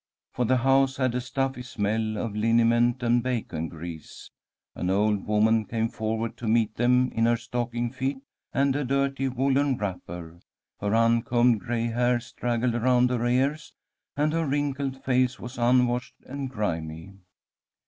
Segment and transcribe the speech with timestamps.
[0.33, 4.31] For the house had a stuffy smell of liniment and bacon grease.
[4.73, 8.17] An old woman came forward to meet them in her stocking feet
[8.51, 10.39] and a dirty woollen wrapper.
[10.79, 13.73] Her uncombed gray hair straggled around her ears,
[14.17, 17.13] and her wrinkled face was unwashed and grimy.